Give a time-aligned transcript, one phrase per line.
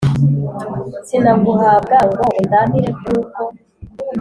[1.07, 3.41] sinaguhabwa ngo undamire nkuko